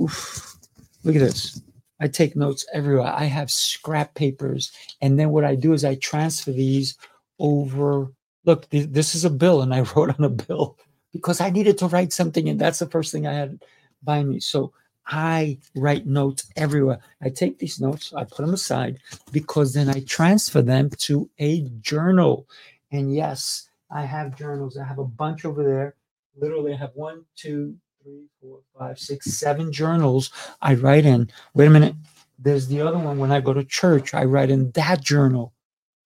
oof, 0.00 0.56
Look 1.04 1.16
at 1.16 1.20
this. 1.20 1.60
I 2.00 2.08
take 2.08 2.36
notes 2.36 2.66
everywhere. 2.72 3.12
I 3.14 3.24
have 3.24 3.50
scrap 3.50 4.14
papers. 4.14 4.72
And 5.02 5.18
then 5.18 5.28
what 5.28 5.44
I 5.44 5.54
do 5.54 5.74
is 5.74 5.84
I 5.84 5.96
transfer 5.96 6.52
these 6.52 6.96
over. 7.38 8.10
Look, 8.44 8.70
th- 8.70 8.90
this 8.90 9.14
is 9.14 9.24
a 9.24 9.30
bill, 9.30 9.62
and 9.62 9.74
I 9.74 9.80
wrote 9.96 10.18
on 10.18 10.24
a 10.24 10.30
bill 10.30 10.78
because 11.12 11.40
I 11.42 11.50
needed 11.50 11.78
to 11.80 11.88
write 11.88 12.12
something. 12.14 12.48
And 12.48 12.60
that's 12.60 12.80
the 12.80 12.88
first 12.90 13.12
thing 13.12 13.26
I 13.28 13.34
had 13.34 13.64
by 14.04 14.24
me. 14.24 14.40
So 14.40 14.72
I 15.06 15.58
write 15.76 16.06
notes 16.06 16.46
everywhere. 16.56 17.00
I 17.22 17.30
take 17.30 17.60
these 17.60 17.80
notes, 17.80 18.14
I 18.14 18.24
put 18.24 18.38
them 18.46 18.54
aside 18.54 18.98
because 19.32 19.74
then 19.74 19.90
I 19.90 20.00
transfer 20.02 20.62
them 20.62 20.90
to 21.00 21.30
a 21.40 21.62
journal. 21.82 22.48
And 22.92 23.14
yes, 23.14 23.68
I 23.90 24.02
have 24.04 24.36
journals. 24.38 24.78
I 24.78 24.84
have 24.84 25.00
a 25.00 25.04
bunch 25.06 25.44
over 25.46 25.64
there. 25.64 25.96
Literally, 26.36 26.74
I 26.74 26.78
have 26.78 26.92
one, 26.94 27.24
two, 27.36 27.76
three, 28.02 28.26
four, 28.40 28.60
five, 28.78 28.98
six, 28.98 29.26
seven 29.28 29.72
journals 29.72 30.30
I 30.62 30.74
write 30.76 31.06
in. 31.06 31.30
Wait 31.54 31.66
a 31.66 31.70
minute. 31.70 31.96
There's 32.38 32.68
the 32.68 32.82
other 32.82 32.98
one 32.98 33.18
when 33.18 33.32
I 33.32 33.40
go 33.40 33.54
to 33.54 33.64
church, 33.64 34.14
I 34.14 34.24
write 34.24 34.50
in 34.50 34.72
that 34.72 35.02
journal. 35.02 35.52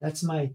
That's 0.01 0.25
my, 0.25 0.53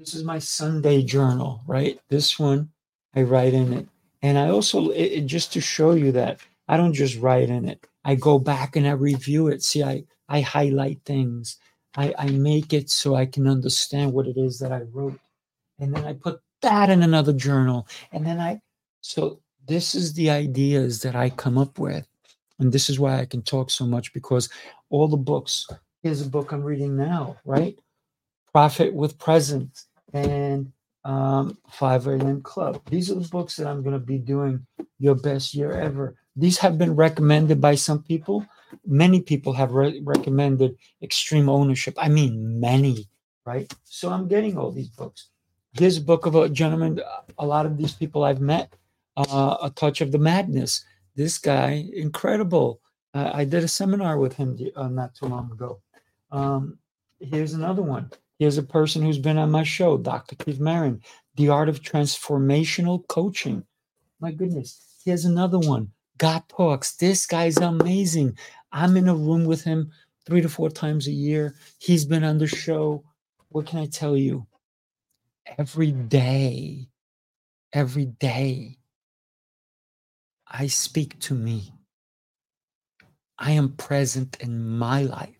this 0.00 0.14
is 0.14 0.24
my 0.24 0.38
Sunday 0.38 1.02
journal, 1.02 1.60
right? 1.66 2.00
This 2.08 2.38
one, 2.38 2.70
I 3.14 3.20
write 3.22 3.52
in 3.52 3.74
it. 3.74 3.86
And 4.22 4.38
I 4.38 4.48
also, 4.48 4.88
it, 4.88 5.12
it, 5.12 5.26
just 5.26 5.52
to 5.52 5.60
show 5.60 5.92
you 5.92 6.10
that 6.12 6.40
I 6.68 6.78
don't 6.78 6.94
just 6.94 7.18
write 7.18 7.50
in 7.50 7.68
it, 7.68 7.86
I 8.02 8.14
go 8.14 8.38
back 8.38 8.76
and 8.76 8.86
I 8.86 8.92
review 8.92 9.48
it. 9.48 9.62
See, 9.62 9.82
I, 9.82 10.04
I 10.30 10.40
highlight 10.40 11.00
things. 11.04 11.58
I, 11.98 12.14
I 12.18 12.30
make 12.30 12.72
it 12.72 12.88
so 12.88 13.14
I 13.14 13.26
can 13.26 13.46
understand 13.46 14.14
what 14.14 14.26
it 14.26 14.38
is 14.38 14.58
that 14.60 14.72
I 14.72 14.82
wrote. 14.90 15.20
And 15.78 15.94
then 15.94 16.06
I 16.06 16.14
put 16.14 16.40
that 16.62 16.88
in 16.88 17.02
another 17.02 17.34
journal. 17.34 17.86
And 18.10 18.26
then 18.26 18.40
I, 18.40 18.62
so 19.02 19.40
this 19.68 19.94
is 19.94 20.14
the 20.14 20.30
ideas 20.30 21.02
that 21.02 21.14
I 21.14 21.28
come 21.28 21.58
up 21.58 21.78
with. 21.78 22.06
And 22.58 22.72
this 22.72 22.88
is 22.88 22.98
why 22.98 23.20
I 23.20 23.26
can 23.26 23.42
talk 23.42 23.70
so 23.70 23.84
much 23.84 24.14
because 24.14 24.48
all 24.88 25.08
the 25.08 25.18
books, 25.18 25.66
here's 26.02 26.22
a 26.22 26.30
book 26.30 26.52
I'm 26.52 26.62
reading 26.62 26.96
now, 26.96 27.36
right? 27.44 27.78
Profit 28.52 28.92
with 28.94 29.18
Presence 29.18 29.86
and 30.12 30.72
um, 31.04 31.58
5 31.70 32.06
a.m. 32.08 32.42
Club. 32.42 32.80
These 32.90 33.10
are 33.10 33.14
the 33.14 33.28
books 33.28 33.56
that 33.56 33.66
I'm 33.66 33.82
going 33.82 33.98
to 33.98 34.04
be 34.04 34.18
doing 34.18 34.66
your 34.98 35.14
best 35.14 35.54
year 35.54 35.72
ever. 35.72 36.16
These 36.36 36.58
have 36.58 36.78
been 36.78 36.94
recommended 36.94 37.60
by 37.60 37.74
some 37.74 38.02
people. 38.02 38.46
Many 38.86 39.20
people 39.20 39.52
have 39.54 39.72
re- 39.72 40.00
recommended 40.04 40.76
extreme 41.02 41.48
ownership. 41.48 41.94
I 41.98 42.08
mean, 42.08 42.60
many, 42.60 43.08
right? 43.44 43.72
So 43.84 44.10
I'm 44.10 44.28
getting 44.28 44.56
all 44.56 44.70
these 44.70 44.88
books. 44.88 45.28
Here's 45.72 45.96
a 45.96 46.02
book 46.02 46.26
of 46.26 46.34
a 46.34 46.48
gentleman. 46.48 47.00
A 47.38 47.46
lot 47.46 47.66
of 47.66 47.76
these 47.76 47.92
people 47.92 48.24
I've 48.24 48.40
met 48.40 48.74
uh, 49.16 49.56
a 49.62 49.70
touch 49.70 50.00
of 50.00 50.12
the 50.12 50.18
madness. 50.18 50.84
This 51.16 51.38
guy, 51.38 51.84
incredible. 51.94 52.80
Uh, 53.12 53.30
I 53.34 53.44
did 53.44 53.64
a 53.64 53.68
seminar 53.68 54.18
with 54.18 54.34
him 54.34 54.56
uh, 54.76 54.88
not 54.88 55.14
too 55.14 55.26
long 55.26 55.50
ago. 55.50 55.80
Um, 56.30 56.78
here's 57.18 57.54
another 57.54 57.82
one. 57.82 58.10
Here's 58.40 58.56
a 58.56 58.62
person 58.62 59.02
who's 59.02 59.18
been 59.18 59.36
on 59.36 59.50
my 59.50 59.64
show, 59.64 59.98
Dr. 59.98 60.34
Keith 60.34 60.58
Marin, 60.58 61.02
The 61.36 61.50
Art 61.50 61.68
of 61.68 61.82
Transformational 61.82 63.06
Coaching. 63.06 63.62
My 64.18 64.32
goodness. 64.32 64.98
Here's 65.04 65.26
another 65.26 65.58
one, 65.58 65.92
God 66.16 66.44
Talks. 66.48 66.96
This 66.96 67.26
guy's 67.26 67.58
amazing. 67.58 68.38
I'm 68.72 68.96
in 68.96 69.10
a 69.10 69.14
room 69.14 69.44
with 69.44 69.62
him 69.62 69.92
three 70.24 70.40
to 70.40 70.48
four 70.48 70.70
times 70.70 71.06
a 71.06 71.12
year. 71.12 71.54
He's 71.80 72.06
been 72.06 72.24
on 72.24 72.38
the 72.38 72.46
show. 72.46 73.04
What 73.50 73.66
can 73.66 73.78
I 73.78 73.84
tell 73.84 74.16
you? 74.16 74.46
Every 75.58 75.92
day, 75.92 76.88
every 77.74 78.06
day, 78.06 78.78
I 80.48 80.68
speak 80.68 81.18
to 81.20 81.34
me. 81.34 81.74
I 83.38 83.50
am 83.52 83.74
present 83.74 84.38
in 84.40 84.66
my 84.66 85.02
life 85.02 85.36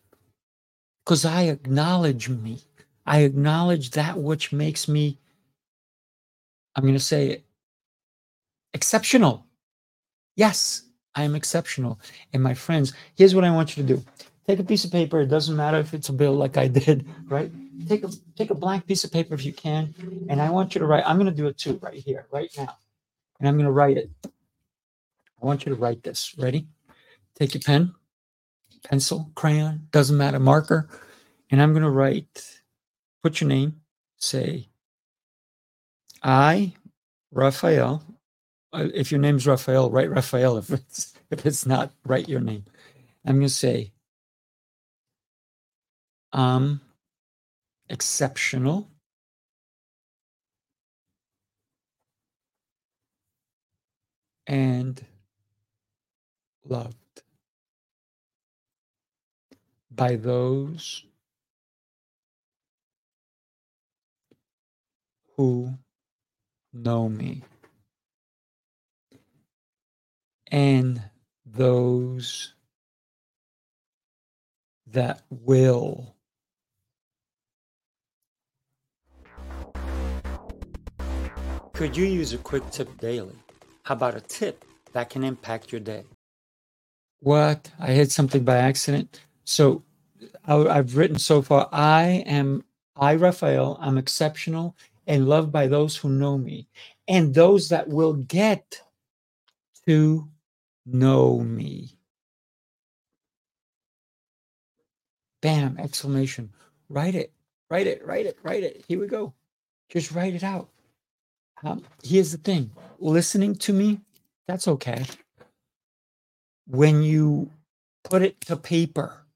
because 1.07 1.25
I 1.25 1.45
acknowledge 1.45 2.29
me. 2.29 2.63
I 3.07 3.21
acknowledge 3.21 3.91
that 3.91 4.19
which 4.19 4.53
makes 4.53 4.89
me, 4.89 5.19
I'm 6.77 6.83
going 6.83 6.95
to 6.95 7.01
say, 7.01 7.43
exceptional. 8.75 9.47
Yes, 10.37 10.83
I 11.15 11.25
am 11.25 11.35
exceptional. 11.35 12.01
And 12.33 12.43
my 12.43 12.55
friends, 12.55 12.93
here's 13.17 13.35
what 13.35 13.45
I 13.45 13.51
want 13.51 13.77
you 13.77 13.83
to 13.83 13.97
do 13.97 14.05
take 14.47 14.59
a 14.59 14.65
piece 14.65 14.85
of 14.85 14.91
paper. 14.91 15.21
It 15.21 15.29
doesn't 15.29 15.57
matter 15.57 15.79
if 15.79 15.95
it's 15.95 16.09
a 16.09 16.13
bill 16.13 16.35
like 16.35 16.57
I 16.57 16.67
did, 16.81 17.07
right? 17.27 17.51
Take 17.89 18.05
a 18.05 18.11
take 18.37 18.51
a 18.51 18.55
blank 18.55 18.87
piece 18.87 19.05
of 19.05 19.13
paper 19.13 19.35
if 19.35 19.45
you 19.45 19.53
can, 19.53 19.95
and 20.29 20.41
I 20.41 20.51
want 20.51 20.75
you 20.75 20.81
to 20.81 20.87
write. 20.87 21.05
I'm 21.07 21.17
going 21.17 21.31
to 21.31 21.37
do 21.37 21.47
it 21.47 21.57
too, 21.57 21.79
right 21.83 21.95
here, 21.95 22.27
right 22.31 22.51
now, 22.59 22.77
and 23.39 23.49
I'm 23.49 23.55
going 23.55 23.65
to 23.65 23.73
write 23.73 23.97
it. 23.97 24.11
I 24.25 25.47
want 25.47 25.65
you 25.65 25.75
to 25.75 25.81
write 25.81 26.03
this. 26.03 26.35
Ready? 26.37 26.67
Take 27.39 27.55
your 27.55 27.63
pen, 27.63 27.95
pencil, 28.85 29.31
crayon, 29.35 29.89
doesn't 29.93 30.17
matter, 30.17 30.39
marker. 30.39 30.89
And 31.51 31.61
I'm 31.61 31.73
going 31.73 31.83
to 31.83 31.91
write, 31.91 32.60
put 33.23 33.41
your 33.41 33.49
name, 33.49 33.81
say, 34.17 34.69
I, 36.23 36.75
Rafael, 37.33 38.03
uh, 38.73 38.89
if 38.95 39.11
your 39.11 39.21
name's 39.21 39.47
Rafael, 39.47 39.91
write 39.91 40.11
Rafael. 40.11 40.59
If 40.59 40.71
it's 40.71 41.15
if 41.31 41.47
it's 41.47 41.67
not, 41.67 41.93
write 42.05 42.29
your 42.29 42.41
name. 42.41 42.65
I'm 43.25 43.37
going 43.37 43.47
to 43.47 43.49
say, 43.49 43.93
I'm 46.33 46.81
exceptional. 47.89 48.89
And 54.47 55.05
loved 56.65 56.97
by 59.91 60.17
those 60.17 61.05
who 65.41 65.73
know 66.75 67.09
me. 67.09 67.43
And 70.49 71.01
those 71.47 72.53
that 74.87 75.23
will 75.31 76.15
could 81.73 81.97
you 81.97 82.05
use 82.05 82.35
a 82.35 82.39
quick 82.39 82.69
tip 82.71 82.99
daily? 82.99 83.35
How 83.85 83.95
about 83.95 84.15
a 84.15 84.21
tip 84.21 84.67
that 84.93 85.09
can 85.09 85.25
impact 85.25 85.73
your 85.73 85.81
day? 85.81 86.05
What? 87.21 87.71
I 87.79 87.93
hit 87.93 88.13
something 88.13 88.45
by 88.45 88.59
accident? 88.59 89.23
So 89.45 89.85
I, 90.47 90.75
have 90.75 90.97
written 90.97 91.19
so 91.19 91.43
far 91.43 91.69
i 91.73 92.25
am 92.27 92.65
i 92.97 93.15
rafael 93.15 93.79
i'm 93.81 93.99
exceptional 93.99 94.77
and 95.07 95.29
loved 95.29 95.51
by 95.53 95.67
those 95.67 95.97
who 95.97 96.09
know 96.09 96.39
me 96.39 96.69
and 97.09 97.35
those 97.35 97.69
that 97.71 97.89
will 97.89 98.15
get 98.15 98.81
to 99.87 100.29
know 100.87 101.41
me. 101.41 101.97
Bam, 105.43 105.79
exclamation. 105.79 106.53
Write 106.89 107.15
it, 107.15 107.33
write 107.71 107.87
it, 107.87 108.05
write 108.05 108.27
it, 108.27 108.39
write 108.43 108.63
it. 108.63 108.85
Here 108.87 109.01
we 109.01 109.07
go. 109.07 109.33
Just 109.89 110.13
write 110.13 110.35
it 110.35 110.45
out. 110.45 110.69
Um, 111.63 111.85
here's 112.03 112.33
the 112.33 112.39
thing 112.39 112.71
listening 112.99 113.55
to 113.57 113.73
me, 113.73 114.01
that's 114.47 114.69
okay. 114.69 115.05
When 116.67 117.03
you 117.03 117.51
put 118.05 118.23
it 118.23 118.41
to 118.43 118.57
paper, 118.57 119.27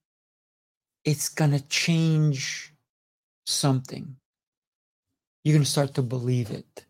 it's 1.04 1.28
going 1.28 1.50
to 1.50 1.60
change 1.68 2.72
something. 3.46 4.16
You're 5.44 5.54
going 5.54 5.64
to 5.64 5.70
start 5.70 5.94
to 5.94 6.02
believe 6.02 6.50
it. 6.50 6.86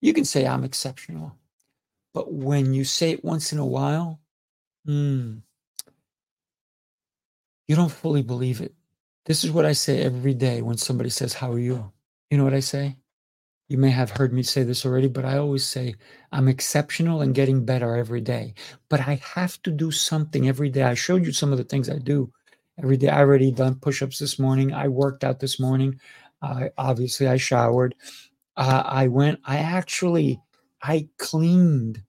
You 0.00 0.14
can 0.14 0.24
say, 0.24 0.46
I'm 0.46 0.64
exceptional. 0.64 1.34
But 2.14 2.32
when 2.32 2.74
you 2.74 2.84
say 2.84 3.12
it 3.12 3.24
once 3.24 3.52
in 3.52 3.58
a 3.58 3.66
while, 3.66 4.20
mm, 4.88 5.42
you 7.68 7.76
don't 7.76 7.92
fully 7.92 8.22
believe 8.22 8.60
it. 8.60 8.74
This 9.26 9.44
is 9.44 9.50
what 9.50 9.66
I 9.66 9.72
say 9.72 10.02
every 10.02 10.34
day 10.34 10.62
when 10.62 10.76
somebody 10.78 11.10
says, 11.10 11.34
How 11.34 11.52
are 11.52 11.58
you? 11.58 11.92
You 12.30 12.38
know 12.38 12.44
what 12.44 12.54
I 12.54 12.60
say? 12.60 12.96
You 13.68 13.78
may 13.78 13.90
have 13.90 14.10
heard 14.10 14.32
me 14.32 14.44
say 14.44 14.62
this 14.62 14.86
already, 14.86 15.08
but 15.08 15.24
I 15.24 15.38
always 15.38 15.64
say, 15.64 15.96
I'm 16.32 16.48
exceptional 16.48 17.22
and 17.22 17.34
getting 17.34 17.64
better 17.64 17.96
every 17.96 18.20
day. 18.20 18.54
But 18.88 19.00
I 19.00 19.20
have 19.34 19.60
to 19.62 19.72
do 19.72 19.90
something 19.90 20.48
every 20.48 20.70
day. 20.70 20.84
I 20.84 20.94
showed 20.94 21.26
you 21.26 21.32
some 21.32 21.50
of 21.52 21.58
the 21.58 21.64
things 21.64 21.90
I 21.90 21.98
do 21.98 22.32
every 22.80 22.96
day. 22.98 23.08
I 23.08 23.20
already 23.20 23.50
done 23.50 23.76
push 23.76 24.02
ups 24.02 24.20
this 24.20 24.38
morning. 24.38 24.72
I 24.72 24.88
worked 24.88 25.24
out 25.24 25.40
this 25.40 25.58
morning. 25.58 26.00
Uh, 26.42 26.68
obviously, 26.78 27.26
I 27.26 27.36
showered. 27.36 27.94
Uh, 28.56 28.82
I 28.84 29.08
went, 29.08 29.40
I 29.44 29.58
actually, 29.58 30.40
I 30.82 31.08
cleaned 31.18 32.02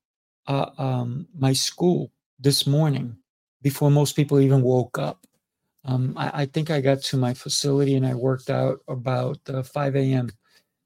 uh, 0.48 0.70
um, 0.78 1.28
my 1.38 1.54
school 1.54 2.12
this 2.40 2.66
morning 2.66 3.18
before 3.62 3.92
most 3.92 4.16
people 4.16 4.40
even 4.40 4.62
woke 4.62 4.98
up. 4.98 5.26
Um, 5.86 6.14
I, 6.18 6.42
I, 6.42 6.46
think 6.46 6.70
I 6.70 6.82
got 6.82 7.02
to 7.04 7.18
my 7.18 7.34
facility 7.34 7.96
and 7.96 8.06
I 8.06 8.14
worked 8.14 8.50
out 8.50 8.80
about 8.88 9.40
uh, 9.50 9.64
5 9.64 9.96
a.m. 9.96 10.30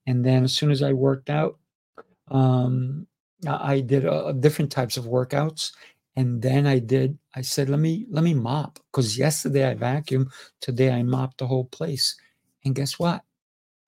And 0.05 0.23
then 0.23 0.43
as 0.43 0.53
soon 0.53 0.71
as 0.71 0.83
I 0.83 0.93
worked 0.93 1.29
out, 1.29 1.57
um, 2.29 3.07
I 3.47 3.81
did 3.81 4.05
uh, 4.05 4.31
different 4.33 4.71
types 4.71 4.97
of 4.97 5.05
workouts. 5.05 5.71
And 6.15 6.41
then 6.41 6.67
I 6.67 6.79
did, 6.79 7.17
I 7.35 7.41
said, 7.41 7.69
let 7.69 7.79
me, 7.79 8.05
let 8.09 8.23
me 8.23 8.33
mop. 8.33 8.79
Cause 8.91 9.17
yesterday 9.17 9.69
I 9.69 9.75
vacuumed, 9.75 10.27
today 10.59 10.91
I 10.91 11.03
mopped 11.03 11.39
the 11.39 11.47
whole 11.47 11.65
place. 11.65 12.15
And 12.63 12.75
guess 12.75 12.99
what? 12.99 13.21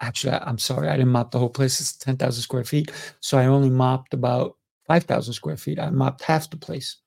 Actually, 0.03 0.33
I'm 0.33 0.57
sorry, 0.57 0.89
I 0.89 0.97
didn't 0.97 1.13
mop 1.13 1.31
the 1.31 1.39
whole 1.39 1.49
place. 1.49 1.79
It's 1.79 1.95
10,000 1.95 2.41
square 2.41 2.65
feet. 2.65 2.91
So 3.21 3.37
I 3.37 3.45
only 3.45 3.69
mopped 3.69 4.13
about 4.13 4.57
5,000 4.85 5.33
square 5.33 5.55
feet. 5.55 5.79
I 5.79 5.89
mopped 5.91 6.23
half 6.23 6.49
the 6.49 6.57
place. 6.57 6.97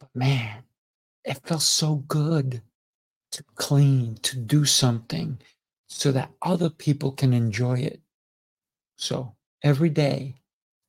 But 0.00 0.08
man, 0.14 0.62
it 1.26 1.38
felt 1.44 1.60
so 1.60 1.96
good 2.08 2.62
to 3.32 3.44
clean, 3.56 4.16
to 4.22 4.38
do 4.38 4.64
something 4.64 5.38
so 5.86 6.12
that 6.12 6.30
other 6.40 6.70
people 6.70 7.12
can 7.12 7.34
enjoy 7.34 7.80
it. 7.80 8.00
So 8.96 9.36
every 9.62 9.90
day, 9.90 10.36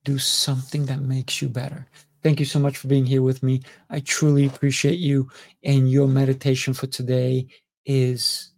do 0.05 0.17
something 0.17 0.85
that 0.85 1.01
makes 1.01 1.41
you 1.41 1.49
better. 1.49 1.85
Thank 2.23 2.39
you 2.39 2.45
so 2.45 2.59
much 2.59 2.77
for 2.77 2.87
being 2.87 3.05
here 3.05 3.21
with 3.21 3.43
me. 3.43 3.61
I 3.89 3.99
truly 3.99 4.45
appreciate 4.45 4.99
you. 4.99 5.29
And 5.63 5.91
your 5.91 6.07
meditation 6.07 6.73
for 6.73 6.87
today 6.87 7.47
is 7.85 8.53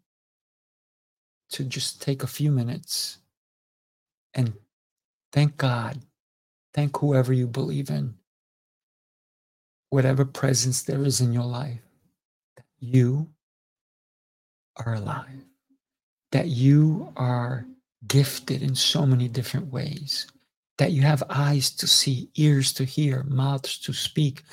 to 1.50 1.64
just 1.64 2.02
take 2.02 2.24
a 2.24 2.28
few 2.28 2.52
minutes 2.52 3.18
and 4.34 4.54
thank 5.32 5.58
God 5.58 6.00
Thank 6.74 6.98
whoever 6.98 7.34
you 7.34 7.48
believe 7.48 7.90
in, 7.90 8.14
whatever 9.90 10.24
presence 10.24 10.84
there 10.84 11.04
is 11.04 11.20
in 11.20 11.34
your 11.34 11.46
life, 11.46 11.82
that 12.56 12.66
you 12.80 13.28
are 14.78 14.94
alive, 14.94 15.46
that 16.32 16.48
you 16.48 17.12
are 17.18 17.66
gifted 18.08 18.62
in 18.62 18.76
so 18.76 19.06
many 19.06 19.28
different 19.28 19.72
ways, 19.74 20.28
that 20.78 20.92
you 20.92 21.02
have 21.02 21.24
eyes 21.30 21.72
to 21.72 21.88
see, 21.88 22.30
ears 22.36 22.72
to 22.74 22.86
hear, 22.86 23.24
mouths 23.24 23.78
to 23.80 23.94
speak, 23.94 24.44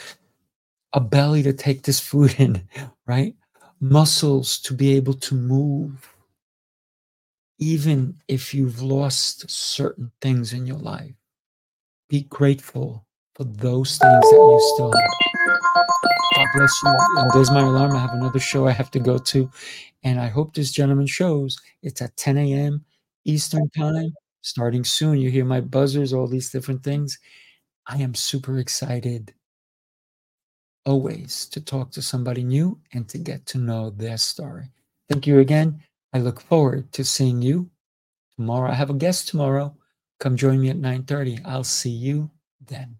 a 0.94 1.00
belly 1.00 1.42
to 1.42 1.52
take 1.52 1.82
this 1.82 2.00
food 2.00 2.34
in, 2.38 2.66
right? 3.06 3.34
Muscles 3.80 4.58
to 4.60 4.72
be 4.72 4.96
able 4.96 5.14
to 5.14 5.34
move, 5.34 6.15
even 7.58 8.16
if 8.28 8.52
you've 8.52 8.82
lost 8.82 9.50
certain 9.50 10.10
things 10.20 10.52
in 10.52 10.66
your 10.66 10.78
life 10.78 11.14
be 12.08 12.22
grateful 12.22 13.04
for 13.34 13.44
those 13.44 13.98
things 13.98 14.22
that 14.22 14.30
you 14.30 14.72
still 14.74 14.92
have. 14.92 15.56
God 16.36 16.46
bless 16.54 16.82
you. 16.82 16.94
And 17.16 17.30
there's 17.32 17.50
my 17.50 17.60
alarm. 17.60 17.96
I 17.96 17.98
have 17.98 18.12
another 18.12 18.38
show 18.38 18.66
I 18.66 18.72
have 18.72 18.90
to 18.92 19.00
go 19.00 19.18
to. 19.18 19.50
And 20.04 20.20
I 20.20 20.28
hope 20.28 20.54
this 20.54 20.70
gentleman 20.70 21.06
shows. 21.06 21.58
It's 21.82 22.00
at 22.02 22.16
10 22.16 22.38
a.m. 22.38 22.84
Eastern 23.24 23.68
Time, 23.70 24.14
starting 24.42 24.84
soon. 24.84 25.18
You 25.18 25.30
hear 25.30 25.44
my 25.44 25.60
buzzers, 25.60 26.12
all 26.12 26.26
these 26.26 26.50
different 26.50 26.82
things. 26.82 27.18
I 27.86 27.96
am 27.98 28.14
super 28.14 28.58
excited 28.58 29.34
always 30.84 31.46
to 31.46 31.60
talk 31.60 31.90
to 31.90 32.02
somebody 32.02 32.44
new 32.44 32.78
and 32.92 33.08
to 33.08 33.18
get 33.18 33.44
to 33.46 33.58
know 33.58 33.90
their 33.90 34.16
story. 34.16 34.70
Thank 35.08 35.26
you 35.26 35.40
again. 35.40 35.82
I 36.12 36.18
look 36.18 36.40
forward 36.40 36.92
to 36.92 37.04
seeing 37.04 37.42
you 37.42 37.70
tomorrow. 38.36 38.70
I 38.70 38.74
have 38.74 38.90
a 38.90 38.94
guest 38.94 39.28
tomorrow. 39.28 39.76
Come 40.20 40.36
join 40.36 40.60
me 40.60 40.70
at 40.70 40.76
9:30. 40.76 41.40
I'll 41.44 41.64
see 41.64 41.90
you 41.90 42.30
then. 42.60 42.98